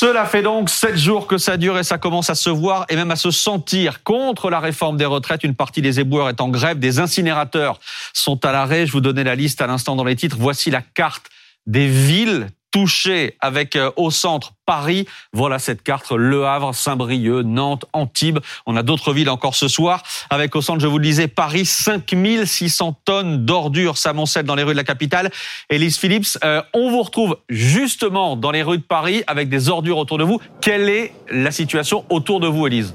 Cela 0.00 0.26
fait 0.26 0.42
donc 0.42 0.70
sept 0.70 0.96
jours 0.96 1.26
que 1.26 1.38
ça 1.38 1.56
dure 1.56 1.76
et 1.76 1.82
ça 1.82 1.98
commence 1.98 2.30
à 2.30 2.36
se 2.36 2.50
voir 2.50 2.86
et 2.88 2.94
même 2.94 3.10
à 3.10 3.16
se 3.16 3.32
sentir 3.32 4.04
contre 4.04 4.48
la 4.48 4.60
réforme 4.60 4.96
des 4.96 5.04
retraites. 5.04 5.42
Une 5.42 5.56
partie 5.56 5.82
des 5.82 5.98
éboueurs 5.98 6.28
est 6.28 6.40
en 6.40 6.50
grève, 6.50 6.78
des 6.78 7.00
incinérateurs 7.00 7.80
sont 8.12 8.44
à 8.46 8.52
l'arrêt. 8.52 8.86
Je 8.86 8.92
vous 8.92 9.00
donnais 9.00 9.24
la 9.24 9.34
liste 9.34 9.60
à 9.60 9.66
l'instant 9.66 9.96
dans 9.96 10.04
les 10.04 10.14
titres. 10.14 10.36
Voici 10.38 10.70
la 10.70 10.82
carte 10.82 11.26
des 11.66 11.88
villes 11.88 12.46
touché 12.70 13.36
avec 13.40 13.76
euh, 13.76 13.90
au 13.96 14.10
centre 14.10 14.52
Paris. 14.66 15.06
Voilà 15.32 15.58
cette 15.58 15.82
carte, 15.82 16.12
Le 16.12 16.46
Havre, 16.46 16.74
Saint-Brieuc, 16.74 17.44
Nantes, 17.44 17.86
Antibes. 17.92 18.38
On 18.66 18.76
a 18.76 18.82
d'autres 18.82 19.12
villes 19.12 19.30
encore 19.30 19.54
ce 19.54 19.68
soir. 19.68 20.02
Avec 20.30 20.54
au 20.56 20.62
centre, 20.62 20.80
je 20.80 20.86
vous 20.86 20.98
le 20.98 21.04
disais, 21.04 21.28
Paris, 21.28 21.64
5600 21.64 23.00
tonnes 23.04 23.44
d'ordures 23.46 23.96
s'amoncellent 23.96 24.44
dans 24.44 24.54
les 24.54 24.62
rues 24.62 24.72
de 24.72 24.76
la 24.76 24.84
capitale. 24.84 25.30
Elise 25.70 25.98
Phillips, 25.98 26.38
euh, 26.44 26.62
on 26.74 26.90
vous 26.90 27.02
retrouve 27.02 27.38
justement 27.48 28.36
dans 28.36 28.50
les 28.50 28.62
rues 28.62 28.78
de 28.78 28.82
Paris 28.82 29.22
avec 29.26 29.48
des 29.48 29.68
ordures 29.68 29.98
autour 29.98 30.18
de 30.18 30.24
vous. 30.24 30.40
Quelle 30.60 30.88
est 30.88 31.12
la 31.30 31.50
situation 31.50 32.04
autour 32.10 32.40
de 32.40 32.46
vous, 32.46 32.66
Elise 32.66 32.94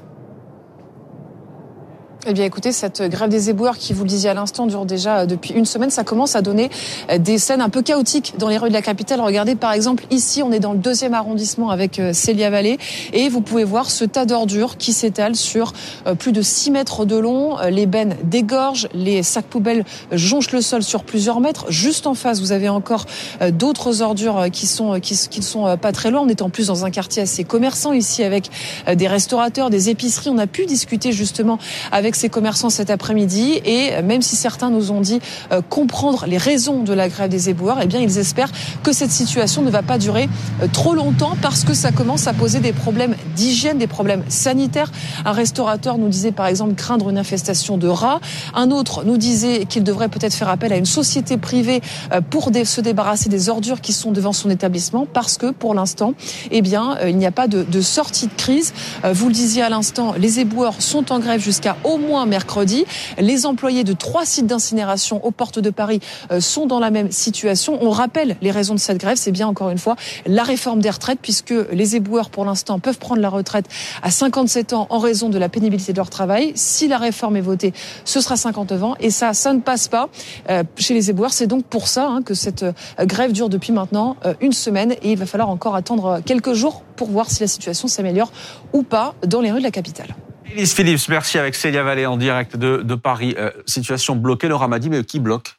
eh 2.25 2.31
bien, 2.31 2.45
écoutez, 2.45 2.71
cette 2.71 3.01
grève 3.01 3.29
des 3.29 3.49
éboueurs 3.49 3.77
qui, 3.77 3.91
vous 3.91 4.03
le 4.03 4.09
disiez 4.09 4.29
à 4.29 4.33
l'instant, 4.33 4.65
dure 4.65 4.85
déjà 4.85 5.19
euh, 5.19 5.25
depuis 5.25 5.53
une 5.53 5.65
semaine. 5.65 5.89
Ça 5.89 6.05
commence 6.05 6.37
à 6.37 6.41
donner 6.41 6.69
euh, 7.11 7.17
des 7.17 7.37
scènes 7.37 7.59
un 7.59 7.67
peu 7.67 7.81
chaotiques 7.81 8.35
dans 8.37 8.47
les 8.47 8.57
rues 8.57 8.69
de 8.69 8.73
la 8.73 8.81
capitale. 8.81 9.19
Regardez, 9.19 9.55
par 9.55 9.73
exemple, 9.73 10.05
ici, 10.09 10.41
on 10.41 10.53
est 10.53 10.61
dans 10.61 10.71
le 10.71 10.79
deuxième 10.79 11.13
arrondissement 11.13 11.69
avec 11.69 11.99
euh, 11.99 12.13
Célia 12.13 12.49
Vallée 12.49 12.77
et 13.11 13.27
vous 13.27 13.41
pouvez 13.41 13.65
voir 13.65 13.91
ce 13.91 14.05
tas 14.05 14.25
d'ordures 14.25 14.77
qui 14.77 14.93
s'étale 14.93 15.35
sur 15.35 15.73
plus 16.17 16.31
de 16.31 16.41
6 16.41 16.71
mètres 16.71 17.05
de 17.05 17.17
long. 17.17 17.57
Les 17.69 17.85
bennes 17.85 18.15
dégorgent, 18.23 18.87
les 18.93 19.23
sacs 19.23 19.45
poubelles 19.45 19.83
jonchent 20.11 20.51
le 20.51 20.61
sol 20.61 20.83
sur 20.83 21.03
plusieurs 21.03 21.39
mètres. 21.39 21.65
Juste 21.69 22.07
en 22.07 22.13
face, 22.13 22.39
vous 22.39 22.51
avez 22.51 22.69
encore 22.69 23.05
d'autres 23.51 24.01
ordures 24.01 24.45
qui 24.51 24.67
sont 24.67 24.99
qui, 24.99 25.15
qui 25.29 25.39
ne 25.39 25.45
sont 25.45 25.77
pas 25.77 25.91
très 25.91 26.11
loin. 26.11 26.21
On 26.21 26.27
est 26.27 26.41
en 26.41 26.49
plus 26.49 26.67
dans 26.67 26.85
un 26.85 26.91
quartier 26.91 27.21
assez 27.21 27.43
commerçant 27.43 27.93
ici 27.93 28.23
avec 28.23 28.49
des 28.93 29.07
restaurateurs, 29.07 29.69
des 29.69 29.89
épiceries. 29.89 30.29
On 30.29 30.37
a 30.37 30.47
pu 30.47 30.65
discuter 30.65 31.11
justement 31.11 31.57
avec 31.91 32.12
ces 32.15 32.29
commerçants 32.29 32.69
cet 32.69 32.89
après-midi 32.89 33.61
et 33.65 34.01
même 34.01 34.21
si 34.21 34.35
certains 34.35 34.69
nous 34.69 34.91
ont 34.91 35.01
dit 35.01 35.19
euh, 35.51 35.61
comprendre 35.69 36.25
les 36.27 36.37
raisons 36.37 36.83
de 36.83 36.93
la 36.93 37.09
grève 37.09 37.29
des 37.29 37.49
éboueurs, 37.49 37.79
eh 37.81 37.87
bien 37.87 37.99
ils 37.99 38.17
espèrent 38.17 38.51
que 38.83 38.91
cette 38.91 39.11
situation 39.11 39.61
ne 39.61 39.69
va 39.69 39.81
pas 39.81 39.97
durer 39.97 40.29
euh, 40.61 40.67
trop 40.71 40.95
longtemps 40.95 41.35
parce 41.41 41.63
que 41.63 41.73
ça 41.73 41.91
commence 41.91 42.27
à 42.27 42.33
poser 42.33 42.59
des 42.59 42.73
problèmes 42.73 43.15
d'hygiène, 43.35 43.77
des 43.77 43.87
problèmes 43.87 44.23
sanitaires. 44.29 44.91
Un 45.25 45.31
restaurateur 45.31 45.97
nous 45.97 46.09
disait 46.09 46.31
par 46.31 46.47
exemple 46.47 46.75
craindre 46.75 47.09
une 47.09 47.17
infestation 47.17 47.77
de 47.77 47.87
rats. 47.87 48.19
Un 48.53 48.71
autre 48.71 49.03
nous 49.03 49.17
disait 49.17 49.65
qu'il 49.65 49.83
devrait 49.83 50.09
peut-être 50.09 50.33
faire 50.33 50.49
appel 50.49 50.73
à 50.73 50.77
une 50.77 50.85
société 50.85 51.37
privée 51.37 51.81
euh, 52.11 52.21
pour 52.21 52.51
se 52.63 52.81
débarrasser 52.81 53.29
des 53.29 53.49
ordures 53.49 53.81
qui 53.81 53.93
sont 53.93 54.11
devant 54.11 54.33
son 54.33 54.49
établissement 54.49 55.07
parce 55.11 55.37
que 55.37 55.51
pour 55.51 55.73
l'instant, 55.73 56.13
eh 56.51 56.61
bien, 56.61 56.97
il 57.05 57.17
n'y 57.17 57.25
a 57.25 57.31
pas 57.31 57.47
de, 57.47 57.63
de 57.63 57.81
sortie 57.81 58.27
de 58.27 58.33
crise. 58.33 58.73
Vous 59.03 59.27
le 59.27 59.33
disiez 59.33 59.63
à 59.63 59.69
l'instant, 59.69 60.13
les 60.17 60.39
éboueurs 60.39 60.81
sont 60.81 61.11
en 61.11 61.19
grève 61.19 61.41
jusqu'à 61.41 61.77
au 61.83 61.97
moins 62.03 62.25
mercredi. 62.25 62.85
Les 63.17 63.45
employés 63.45 63.83
de 63.83 63.93
trois 63.93 64.25
sites 64.25 64.47
d'incinération 64.47 65.23
aux 65.25 65.31
portes 65.31 65.59
de 65.59 65.69
Paris 65.69 65.99
euh, 66.31 66.39
sont 66.39 66.65
dans 66.65 66.79
la 66.79 66.91
même 66.91 67.11
situation. 67.11 67.77
On 67.81 67.89
rappelle 67.89 68.37
les 68.41 68.51
raisons 68.51 68.75
de 68.75 68.79
cette 68.79 68.97
grève, 68.97 69.17
c'est 69.17 69.31
bien 69.31 69.47
encore 69.47 69.69
une 69.69 69.77
fois 69.77 69.95
la 70.25 70.43
réforme 70.43 70.81
des 70.81 70.89
retraites, 70.89 71.19
puisque 71.21 71.53
les 71.71 71.95
éboueurs 71.95 72.29
pour 72.29 72.45
l'instant 72.45 72.79
peuvent 72.79 72.97
prendre 72.97 73.21
la 73.21 73.29
retraite 73.29 73.65
à 74.01 74.11
57 74.11 74.73
ans 74.73 74.87
en 74.89 74.99
raison 74.99 75.29
de 75.29 75.37
la 75.37 75.49
pénibilité 75.49 75.93
de 75.93 75.97
leur 75.97 76.09
travail. 76.09 76.51
Si 76.55 76.87
la 76.87 76.97
réforme 76.97 77.37
est 77.37 77.41
votée, 77.41 77.73
ce 78.05 78.21
sera 78.21 78.35
59 78.35 78.83
ans, 78.83 78.95
et 78.99 79.09
ça, 79.09 79.33
ça 79.33 79.53
ne 79.53 79.59
passe 79.59 79.87
pas 79.87 80.09
euh, 80.49 80.63
chez 80.77 80.93
les 80.93 81.09
éboueurs. 81.09 81.33
C'est 81.33 81.47
donc 81.47 81.65
pour 81.65 81.87
ça 81.87 82.07
hein, 82.07 82.21
que 82.21 82.33
cette 82.33 82.63
euh, 82.63 82.73
grève 83.01 83.31
dure 83.31 83.49
depuis 83.49 83.71
maintenant 83.71 84.17
une 84.41 84.51
semaine, 84.51 84.93
et 85.01 85.11
il 85.11 85.17
va 85.17 85.25
falloir 85.25 85.49
encore 85.49 85.75
attendre 85.75 86.21
quelques 86.25 86.53
jours 86.53 86.83
pour 86.95 87.09
voir 87.09 87.29
si 87.29 87.41
la 87.41 87.47
situation 87.47 87.87
s'améliore 87.87 88.31
ou 88.73 88.83
pas 88.83 89.15
dans 89.25 89.41
les 89.41 89.51
rues 89.51 89.59
de 89.59 89.63
la 89.63 89.71
capitale. 89.71 90.15
Elise 90.55 90.75
Phillips, 90.75 91.09
merci 91.09 91.39
avec 91.39 91.55
Célia 91.55 91.81
Vallée 91.81 92.05
en 92.05 92.15
direct 92.15 92.57
de, 92.57 92.95
Paris. 92.95 93.33
Euh, 93.39 93.49
situation 93.65 94.15
bloquée, 94.15 94.47
Laura 94.47 94.67
m'a 94.67 94.77
dit, 94.77 94.91
mais 94.91 95.03
qui 95.03 95.19
bloque? 95.19 95.55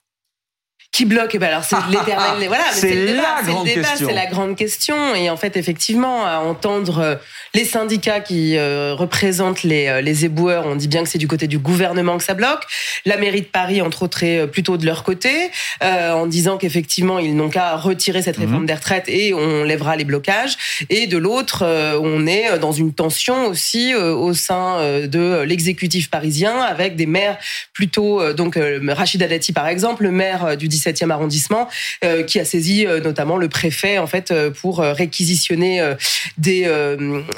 Qui 0.94 1.06
bloque 1.06 1.32
eh 1.34 1.38
ben 1.38 1.48
alors 1.48 1.64
c'est 1.64 1.76
l'éternel 1.90 2.46
voilà 2.46 2.62
c'est 2.70 2.94
la 2.94 3.42
grande 3.42 3.66
question. 3.66 4.06
c'est 4.06 4.14
la 4.14 4.26
grande 4.26 4.56
question. 4.56 5.14
Et 5.16 5.28
en 5.28 5.36
fait 5.36 5.56
effectivement 5.56 6.24
à 6.24 6.38
entendre 6.38 6.98
euh, 6.98 7.14
les 7.52 7.64
syndicats 7.64 8.20
qui 8.20 8.56
euh, 8.56 8.94
représentent 8.94 9.64
les, 9.64 9.88
euh, 9.88 10.00
les 10.00 10.24
éboueurs 10.24 10.66
on 10.66 10.76
dit 10.76 10.86
bien 10.86 11.02
que 11.02 11.08
c'est 11.08 11.18
du 11.18 11.26
côté 11.26 11.48
du 11.48 11.58
gouvernement 11.58 12.16
que 12.16 12.22
ça 12.22 12.34
bloque. 12.34 12.62
La 13.06 13.16
mairie 13.16 13.40
de 13.40 13.46
Paris 13.46 13.82
entre 13.82 14.04
autres 14.04 14.22
est 14.22 14.46
plutôt 14.46 14.76
de 14.76 14.86
leur 14.86 15.02
côté 15.02 15.50
en 15.82 16.26
disant 16.28 16.58
qu'effectivement 16.58 17.18
ils 17.18 17.34
n'ont 17.34 17.48
qu'à 17.48 17.74
retirer 17.74 18.22
cette 18.22 18.36
réforme 18.36 18.60
mhm. 18.60 18.66
des 18.66 18.74
retraites 18.74 19.08
et 19.08 19.34
on 19.34 19.64
lèvera 19.64 19.96
les 19.96 20.04
blocages. 20.04 20.56
Et 20.90 21.08
de 21.08 21.18
l'autre 21.18 21.64
on 22.00 22.26
est 22.28 22.56
dans 22.60 22.72
une 22.72 22.92
tension 22.92 23.46
aussi 23.46 23.94
au 23.96 24.32
sein 24.32 24.78
de 25.06 25.42
l'exécutif 25.42 26.08
parisien 26.08 26.60
avec 26.60 26.94
des 26.94 27.06
maires 27.06 27.36
plutôt 27.72 28.32
donc 28.32 28.56
Rachida 28.88 29.26
Dati 29.26 29.52
par 29.52 29.66
exemple 29.66 30.04
le 30.04 30.12
maire 30.12 30.56
du 30.56 30.68
17e 30.84 31.10
arrondissement, 31.10 31.68
euh, 32.04 32.22
qui 32.22 32.38
a 32.38 32.44
saisi 32.44 32.86
euh, 32.86 33.00
notamment 33.00 33.36
le 33.36 33.48
préfet 33.48 33.98
en 33.98 34.06
fait 34.06 34.30
euh, 34.30 34.50
pour 34.50 34.78
réquisitionner 34.78 35.94
des, 36.38 36.68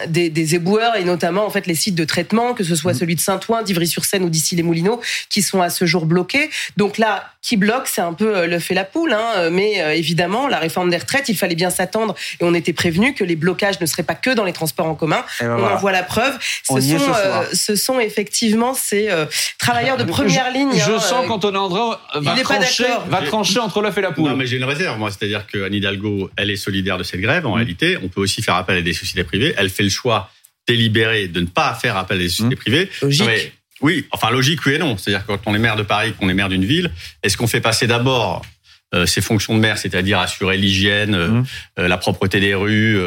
des, 0.08 0.30
des 0.30 0.54
éboueurs 0.54 0.96
et 0.96 1.04
notamment 1.04 1.46
en 1.46 1.50
fait 1.50 1.66
les 1.66 1.74
sites 1.74 1.94
de 1.94 2.04
traitement, 2.04 2.54
que 2.54 2.64
ce 2.64 2.74
soit 2.74 2.92
mmh. 2.92 2.98
celui 2.98 3.14
de 3.14 3.20
Saint-Ouen, 3.20 3.62
d'Ivry-sur-Seine 3.62 4.22
ou 4.22 4.28
d'ici 4.28 4.56
les 4.56 4.62
Moulineaux, 4.62 5.00
qui 5.30 5.42
sont 5.42 5.60
à 5.60 5.70
ce 5.70 5.84
jour 5.86 6.06
bloqués. 6.06 6.50
Donc 6.76 6.98
là, 6.98 7.24
qui 7.46 7.56
bloque, 7.56 7.86
c'est 7.86 8.00
un 8.00 8.12
peu 8.12 8.46
le 8.46 8.58
fait 8.58 8.74
la 8.74 8.84
poule, 8.84 9.12
hein, 9.12 9.50
mais 9.50 9.96
évidemment 9.96 10.48
la 10.48 10.58
réforme 10.58 10.90
des 10.90 10.96
retraites, 10.96 11.28
il 11.28 11.36
fallait 11.36 11.54
bien 11.54 11.70
s'attendre 11.70 12.14
et 12.40 12.44
on 12.44 12.54
était 12.54 12.72
prévenu 12.72 13.14
que 13.14 13.24
les 13.24 13.36
blocages 13.36 13.80
ne 13.80 13.86
seraient 13.86 14.02
pas 14.02 14.14
que 14.14 14.30
dans 14.30 14.44
les 14.44 14.52
transports 14.52 14.86
en 14.86 14.94
commun. 14.94 15.24
Ben 15.40 15.56
on 15.58 15.64
en 15.64 15.76
voit 15.76 15.92
la 15.92 16.02
preuve. 16.02 16.36
Ce 16.40 16.80
sont, 16.80 16.98
ce, 17.52 17.76
sont 17.76 18.00
effectivement 18.00 18.74
ces 18.74 19.08
travailleurs 19.58 19.96
de 19.96 20.04
première 20.04 20.50
ligne. 20.52 20.72
Je 20.74 20.92
hein, 20.92 20.98
sens 20.98 21.26
qu'Antonin 21.26 21.60
André 21.60 21.96
va, 22.14 22.36
trancher, 22.42 22.84
va 23.08 23.64
entre 23.64 23.82
l'œuf 23.82 23.96
et 23.98 24.00
la 24.00 24.12
poule. 24.12 24.30
Non, 24.30 24.36
mais 24.36 24.46
j'ai 24.46 24.56
une 24.56 24.64
réserve, 24.64 24.98
moi. 24.98 25.10
C'est-à-dire 25.10 25.46
qu'Anne 25.46 25.74
Hidalgo, 25.74 26.30
elle 26.36 26.50
est 26.50 26.56
solidaire 26.56 26.98
de 26.98 27.02
cette 27.02 27.20
grève. 27.20 27.46
En 27.46 27.50
mmh. 27.50 27.54
réalité, 27.54 27.98
on 28.02 28.08
peut 28.08 28.20
aussi 28.20 28.42
faire 28.42 28.54
appel 28.54 28.78
à 28.78 28.82
des 28.82 28.92
sociétés 28.92 29.24
privées. 29.24 29.54
Elle 29.56 29.70
fait 29.70 29.82
le 29.82 29.88
choix 29.88 30.30
délibéré 30.66 31.28
de 31.28 31.40
ne 31.40 31.46
pas 31.46 31.74
faire 31.74 31.96
appel 31.96 32.18
à 32.18 32.20
des 32.20 32.28
sociétés 32.28 32.54
mmh. 32.54 32.58
privées. 32.58 32.90
Logique. 33.02 33.52
Oui, 33.80 34.06
enfin 34.10 34.30
logique, 34.30 34.64
oui 34.66 34.74
et 34.74 34.78
non. 34.78 34.96
C'est-à-dire 34.96 35.26
quand 35.26 35.38
on 35.46 35.54
est 35.54 35.58
maire 35.58 35.76
de 35.76 35.82
Paris, 35.82 36.14
qu'on 36.18 36.28
est 36.28 36.34
maire 36.34 36.48
d'une 36.48 36.64
ville, 36.64 36.90
est-ce 37.22 37.36
qu'on 37.36 37.46
fait 37.46 37.60
passer 37.60 37.86
d'abord 37.86 38.42
ses 39.06 39.20
fonctions 39.20 39.54
de 39.54 39.60
maire, 39.60 39.78
c'est-à-dire 39.78 40.18
assurer 40.18 40.56
l'hygiène, 40.56 41.14
euh, 41.14 41.28
mmh. 41.28 41.46
euh, 41.80 41.88
la 41.88 41.96
propreté 41.98 42.40
des 42.40 42.54
rues, 42.54 42.98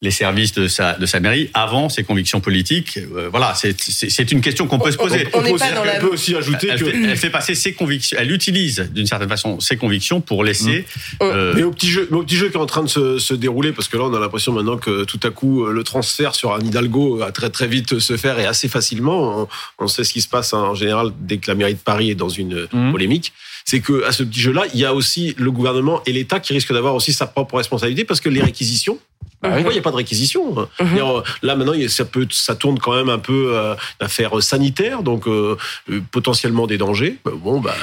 les 0.00 0.10
services 0.12 0.52
de 0.52 0.68
sa, 0.68 0.94
de 0.94 1.06
sa 1.06 1.18
mairie 1.18 1.50
avant 1.54 1.88
ses 1.88 2.04
convictions 2.04 2.40
politiques. 2.40 2.98
Euh, 2.98 3.28
voilà, 3.30 3.54
c'est 3.54 4.30
une 4.30 4.40
question 4.40 4.68
qu'on 4.68 4.78
peut 4.78 4.92
se 4.92 4.96
poser. 4.96 5.26
On, 5.34 5.42
peut 5.42 6.10
aussi 6.12 6.36
ajouter 6.36 6.68
elle, 6.70 6.78
fait, 6.78 6.94
elle 6.94 7.16
fait 7.16 7.30
passer 7.30 7.56
ses 7.56 7.72
convictions, 7.72 8.16
elle 8.20 8.30
utilise 8.30 8.88
d'une 8.92 9.06
certaine 9.06 9.28
façon 9.28 9.58
ses 9.58 9.76
convictions 9.76 10.20
pour 10.20 10.44
laisser. 10.44 10.84
Mmh. 11.20 11.22
Euh, 11.22 11.52
mais 11.56 11.64
au 11.64 11.72
petit 11.72 11.88
jeu, 11.88 12.08
au 12.12 12.22
petit 12.22 12.36
jeu 12.36 12.48
qui 12.48 12.56
est 12.56 12.60
en 12.60 12.66
train 12.66 12.84
de 12.84 12.88
se, 12.88 13.18
se 13.18 13.34
dérouler, 13.34 13.72
parce 13.72 13.88
que 13.88 13.96
là 13.96 14.04
on 14.04 14.14
a 14.14 14.20
l'impression 14.20 14.52
maintenant 14.52 14.76
que 14.76 15.02
tout 15.02 15.20
à 15.24 15.30
coup 15.30 15.66
le 15.66 15.82
transfert 15.82 16.36
sur 16.36 16.54
un 16.54 16.60
Hidalgo 16.60 17.16
va 17.16 17.32
très 17.32 17.50
très 17.50 17.66
vite 17.66 17.98
se 17.98 18.16
faire 18.16 18.38
et 18.38 18.46
assez 18.46 18.68
facilement. 18.68 19.48
On, 19.78 19.88
sait 19.88 20.04
ce 20.04 20.12
qui 20.12 20.20
se 20.20 20.28
passe 20.28 20.52
en 20.52 20.74
général 20.74 21.10
dès 21.18 21.38
que 21.38 21.50
la 21.50 21.56
mairie 21.56 21.74
de 21.74 21.80
Paris 21.80 22.10
est 22.10 22.14
dans 22.14 22.28
une 22.28 22.68
mmh. 22.72 22.92
polémique 22.92 23.32
c'est 23.68 23.80
que 23.80 24.02
à 24.04 24.12
ce 24.12 24.22
petit 24.22 24.40
jeu-là, 24.40 24.64
il 24.72 24.80
y 24.80 24.86
a 24.86 24.94
aussi 24.94 25.34
le 25.36 25.50
gouvernement 25.50 26.00
et 26.06 26.12
l'État 26.12 26.40
qui 26.40 26.54
risquent 26.54 26.72
d'avoir 26.72 26.94
aussi 26.94 27.12
sa 27.12 27.26
propre 27.26 27.58
responsabilité 27.58 28.06
parce 28.06 28.18
que 28.18 28.30
les 28.30 28.40
réquisitions, 28.40 28.98
bah, 29.40 29.60
il 29.60 29.66
n'y 29.68 29.78
a 29.78 29.82
pas 29.82 29.92
de 29.92 29.96
réquisition. 29.96 30.68
Mhm. 30.80 31.22
Là 31.42 31.54
maintenant, 31.54 31.74
ça 31.88 32.04
peut, 32.04 32.26
ça 32.30 32.56
tourne 32.56 32.78
quand 32.80 32.94
même 32.94 33.08
un 33.08 33.20
peu 33.20 33.52
euh, 33.54 33.74
d'affaires 34.00 34.42
sanitaires, 34.42 35.02
donc 35.02 35.28
euh, 35.28 35.56
euh, 35.90 36.00
potentiellement 36.10 36.66
des 36.66 36.76
dangers. 36.76 37.18
Bon, 37.24 37.60
bah, 37.60 37.74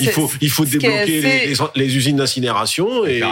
il 0.00 0.10
faut, 0.10 0.30
il 0.40 0.50
faut 0.50 0.64
débloquer 0.64 1.54
les, 1.74 1.96
usines 1.96 2.16
d'incinération 2.16 3.04
et, 3.04 3.22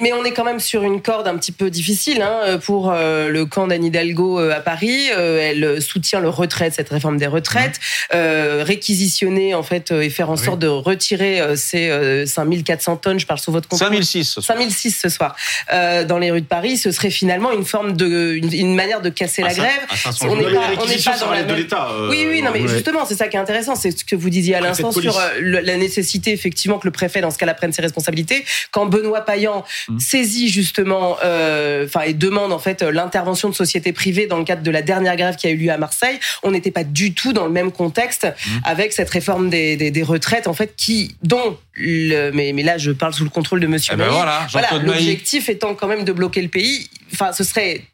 mais, 0.00 0.12
on 0.12 0.24
est 0.24 0.32
quand 0.32 0.44
même 0.44 0.60
sur 0.60 0.82
une 0.82 1.02
corde 1.02 1.28
un 1.28 1.36
petit 1.36 1.52
peu 1.52 1.70
difficile 1.70 2.22
hein, 2.22 2.58
pour 2.64 2.92
le 2.92 3.44
camp 3.44 3.66
d'Anne 3.66 3.84
Hidalgo 3.84 4.38
à 4.38 4.60
Paris. 4.60 5.08
elle 5.08 5.82
soutient 5.82 6.20
le 6.20 6.30
retrait 6.30 6.70
de 6.70 6.74
cette 6.74 6.88
réforme 6.88 7.18
des 7.18 7.26
retraites, 7.26 7.78
réquisitionner 8.10 9.54
en 9.54 9.62
fait 9.62 9.90
et 9.90 10.08
faire 10.08 10.30
en 10.30 10.36
sorte 10.36 10.60
de 10.60 10.66
retirer 10.66 11.56
ces 11.56 12.24
5400 12.26 12.96
tonnes. 12.96 13.20
Je 13.20 13.26
parle 13.26 13.38
sous 13.38 13.52
votre 13.52 13.68
compte. 13.68 13.78
5006. 13.78 14.40
5006 14.40 14.98
ce 15.02 15.08
soir 15.10 15.36
dans 15.70 16.18
les 16.18 16.30
rues 16.30 16.37
de 16.40 16.46
Paris, 16.46 16.76
ce 16.76 16.90
serait 16.90 17.10
finalement 17.10 17.52
une 17.52 17.64
forme 17.64 17.94
de, 17.94 18.34
une, 18.34 18.74
manière 18.74 19.00
de 19.00 19.08
casser 19.08 19.42
la 19.42 19.54
grève. 19.54 19.80
on 20.22 20.36
n'est 20.36 20.44
pas, 20.44 20.70
on 20.80 20.86
n'est 20.86 20.96
pas 20.96 21.18
dans 21.18 21.30
la 21.30 21.42
de 21.42 21.54
l'État. 21.54 21.88
Euh, 21.90 22.08
oui, 22.10 22.26
oui, 22.28 22.42
non, 22.42 22.50
mais 22.52 22.66
justement, 22.66 23.04
c'est 23.04 23.14
ça 23.14 23.28
qui 23.28 23.36
est 23.36 23.40
intéressant, 23.40 23.74
c'est 23.74 23.96
ce 23.96 24.04
que 24.04 24.16
vous 24.16 24.30
disiez 24.30 24.54
à 24.54 24.60
l'instant 24.60 24.92
sur 24.92 25.18
euh, 25.18 25.40
la 25.40 25.76
nécessité 25.76 26.32
effectivement 26.32 26.78
que 26.78 26.86
le 26.86 26.90
préfet, 26.90 27.20
dans 27.20 27.30
ce 27.30 27.38
cas-là, 27.38 27.54
prenne 27.54 27.72
ses 27.72 27.82
responsabilités. 27.82 28.44
Quand 28.70 28.86
Benoît 28.86 29.22
Payan 29.22 29.64
mmh. 29.88 29.98
saisit 29.98 30.48
justement, 30.48 31.16
euh, 31.24 31.86
enfin, 31.86 32.02
et 32.02 32.14
demande 32.14 32.52
en 32.52 32.58
fait 32.58 32.82
l'intervention 32.82 33.48
de 33.48 33.54
sociétés 33.54 33.92
privées 33.92 34.26
dans 34.26 34.38
le 34.38 34.44
cadre 34.44 34.62
de 34.62 34.70
la 34.70 34.82
dernière 34.82 35.16
grève 35.16 35.36
qui 35.36 35.46
a 35.46 35.50
eu 35.50 35.56
lieu 35.56 35.70
à 35.70 35.78
Marseille, 35.78 36.18
on 36.42 36.50
n'était 36.50 36.70
pas 36.70 36.84
du 36.84 37.14
tout 37.14 37.32
dans 37.32 37.44
le 37.44 37.52
même 37.52 37.72
contexte 37.72 38.24
mmh. 38.24 38.50
avec 38.64 38.92
cette 38.92 39.10
réforme 39.10 39.50
des, 39.50 39.76
des, 39.76 39.90
des, 39.90 40.02
retraites, 40.02 40.46
en 40.46 40.54
fait, 40.54 40.74
qui, 40.76 41.16
dont 41.22 41.58
le, 41.78 42.30
mais, 42.32 42.52
mais 42.52 42.62
là, 42.62 42.78
je 42.78 42.90
parle 42.90 43.14
sous 43.14 43.24
le 43.24 43.30
contrôle 43.30 43.60
de 43.60 43.66
Monsieur 43.66 43.94
Eh 43.94 43.96
ben 43.96 44.08
voilà, 44.08 44.46
l'objectif 44.82 45.48
étant 45.48 45.74
quand 45.74 45.88
même 45.88 46.04
de 46.04 46.12
bloquer 46.12 46.42
le 46.42 46.48
pays. 46.48 46.88
Enfin, 47.12 47.32
ce 47.32 47.44
serait 47.44 47.84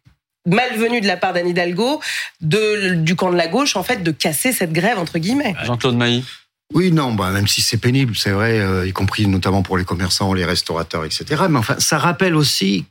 malvenu 0.46 1.00
de 1.00 1.06
la 1.06 1.16
part 1.16 1.32
d'Anne 1.32 1.48
Hidalgo, 1.48 2.00
de, 2.40 2.94
du 2.94 3.16
camp 3.16 3.30
de 3.30 3.36
la 3.36 3.48
gauche, 3.48 3.76
en 3.76 3.82
fait, 3.82 4.02
de 4.02 4.10
casser 4.10 4.52
cette 4.52 4.72
grève, 4.72 4.98
entre 4.98 5.18
guillemets. 5.18 5.54
Jean-Claude 5.64 5.96
Mailly. 5.96 6.24
Oui, 6.72 6.92
non, 6.92 7.12
bah, 7.12 7.30
même 7.30 7.46
si 7.46 7.62
c'est 7.62 7.76
pénible, 7.76 8.16
c'est 8.16 8.30
vrai, 8.30 8.58
euh, 8.58 8.86
y 8.86 8.92
compris 8.92 9.26
notamment 9.26 9.62
pour 9.62 9.78
les 9.78 9.84
commerçants, 9.84 10.32
les 10.32 10.44
restaurateurs, 10.44 11.04
etc. 11.04 11.44
Mais 11.48 11.58
enfin, 11.58 11.76
ça 11.78 11.98
rappelle 11.98 12.34
aussi 12.34 12.86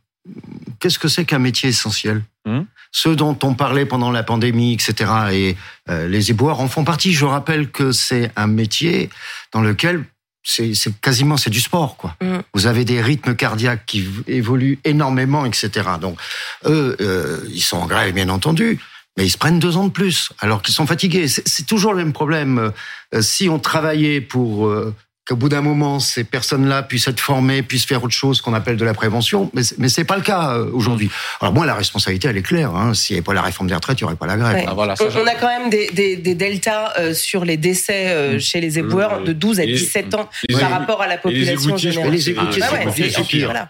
qu'est-ce 0.79 0.99
que 0.99 1.07
c'est 1.07 1.25
qu'un 1.25 1.39
métier 1.39 1.69
essentiel. 1.69 2.23
Hum. 2.45 2.65
Ceux 2.91 3.15
dont 3.15 3.37
on 3.43 3.55
parlait 3.55 3.85
pendant 3.85 4.11
la 4.11 4.23
pandémie, 4.23 4.73
etc. 4.73 5.11
Et 5.31 5.57
euh, 5.89 6.07
les 6.07 6.29
éboueurs 6.29 6.59
en 6.59 6.67
font 6.67 6.83
partie. 6.83 7.11
Je 7.13 7.25
rappelle 7.25 7.71
que 7.71 7.91
c'est 7.91 8.31
un 8.35 8.47
métier 8.47 9.09
dans 9.51 9.61
lequel 9.61 10.05
c'est 10.43 10.73
c'est 10.73 10.93
quasiment 10.99 11.37
c'est 11.37 11.49
du 11.49 11.61
sport, 11.61 11.97
quoi. 11.97 12.15
Hum. 12.21 12.43
Vous 12.53 12.67
avez 12.67 12.85
des 12.85 13.01
rythmes 13.01 13.35
cardiaques 13.35 13.85
qui 13.85 14.05
évoluent 14.27 14.79
énormément, 14.83 15.45
etc. 15.45 15.71
Donc 15.99 16.19
eux, 16.65 16.95
euh, 16.99 17.39
ils 17.49 17.61
sont 17.61 17.77
en 17.77 17.87
grève, 17.87 18.13
bien 18.13 18.29
entendu. 18.29 18.79
Mais 19.17 19.25
ils 19.25 19.31
se 19.31 19.37
prennent 19.37 19.59
deux 19.59 19.77
ans 19.77 19.85
de 19.85 19.91
plus, 19.91 20.31
alors 20.39 20.61
qu'ils 20.61 20.73
sont 20.73 20.87
fatigués. 20.87 21.27
C'est 21.27 21.47
c'est 21.47 21.65
toujours 21.65 21.93
le 21.93 21.99
même 21.99 22.13
problème. 22.13 22.71
Euh, 23.13 23.21
si 23.21 23.47
on 23.47 23.59
travaillait 23.59 24.21
pour 24.21 24.67
euh, 24.67 24.93
qu'au 25.27 25.35
bout 25.37 25.47
d'un 25.49 25.61
moment, 25.61 25.99
ces 26.01 26.23
personnes-là 26.25 26.83
puissent 26.83 27.07
être 27.07 27.19
formées, 27.21 27.63
puissent 27.63 27.85
faire 27.85 28.03
autre 28.03 28.13
chose 28.13 28.41
qu'on 28.41 28.53
appelle 28.53 28.75
de 28.75 28.83
la 28.83 28.93
prévention, 28.93 29.49
mais, 29.53 29.63
c'est- 29.63 29.77
mais 29.79 29.87
c'est 29.87 30.03
pas 30.03 30.17
le 30.17 30.21
cas 30.21 30.51
euh, 30.55 30.69
aujourd'hui. 30.73 31.09
Alors 31.39 31.53
moi, 31.53 31.65
la 31.65 31.75
responsabilité, 31.75 32.27
elle 32.27 32.35
est 32.37 32.41
claire. 32.41 32.75
Hein. 32.75 32.93
S'il 32.93 33.13
n'y 33.15 33.19
avait 33.19 33.23
pas 33.25 33.33
la 33.33 33.41
réforme 33.41 33.67
des 33.69 33.75
retraites, 33.75 33.99
il 34.01 34.03
n'y 34.03 34.07
aurait 34.07 34.15
pas 34.17 34.25
la 34.27 34.35
grève. 34.37 34.55
Ouais. 34.55 34.65
Ah, 34.67 34.73
voilà, 34.73 34.95
ça, 34.97 35.05
On, 35.05 35.21
on 35.21 35.25
a 35.27 35.35
quand 35.35 35.47
même 35.47 35.69
des, 35.69 35.89
des, 35.91 36.17
des 36.17 36.35
deltas 36.35 36.93
euh, 36.99 37.13
sur 37.13 37.45
les 37.45 37.55
décès 37.57 38.07
euh, 38.09 38.39
chez 38.39 38.59
les 38.59 38.79
éboueurs 38.79 39.21
Mmh. 39.21 39.25
de 39.25 39.33
12 39.33 39.59
à 39.59 39.63
Et 39.63 39.67
les- 39.67 39.73
17 39.73 40.13
ans 40.15 40.29
les 40.49 40.59
par 40.59 40.71
rapport 40.71 41.01
à 41.01 41.07
la 41.07 41.15
les 41.15 41.21
population 41.21 41.77
générale. 41.77 42.11
les 42.11 42.29
égoutiers, 42.29 42.61
Ah 42.63 42.67
c'est 42.71 42.85
ouais, 42.85 42.91
pire, 42.93 43.05
c'est 43.07 43.11
c'est 43.21 43.27
pire. 43.27 43.45
voilà. 43.47 43.69